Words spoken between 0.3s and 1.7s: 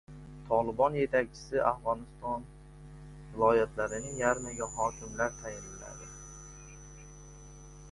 “Tolibon” yetakchisi